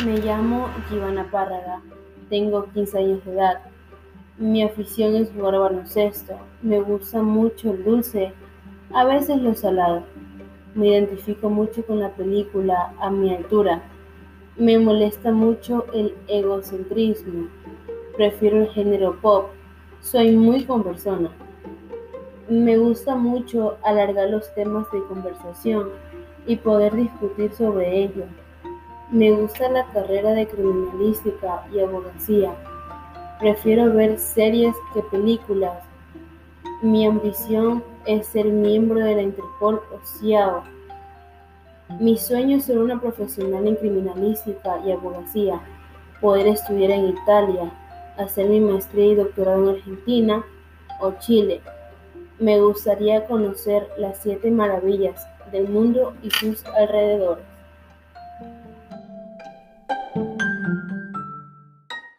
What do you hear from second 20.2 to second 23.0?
muy conversona. Me